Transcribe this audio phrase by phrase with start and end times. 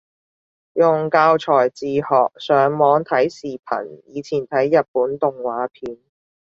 [0.73, 2.01] 用教材自學，
[2.39, 5.99] 上網睇視頻，以前睇日本動畫片